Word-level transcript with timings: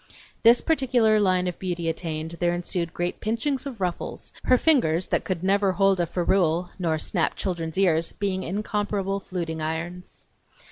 This 0.41 0.61
particular 0.61 1.19
line 1.19 1.47
of 1.47 1.59
beauty 1.59 1.87
attained, 1.87 2.37
there 2.39 2.55
ensued 2.55 2.91
great 2.91 3.19
pinchings 3.19 3.67
of 3.67 3.79
ruffles, 3.79 4.33
her 4.45 4.57
fingers 4.57 5.09
that 5.09 5.23
could 5.23 5.43
never 5.43 5.73
hold 5.73 5.99
a 5.99 6.07
ferrule 6.07 6.71
nor 6.79 6.97
snap 6.97 7.35
children's 7.35 7.77
ears 7.77 8.11
being 8.11 8.41
incomparable 8.41 9.19
fluting 9.19 9.61
irons. 9.61 10.25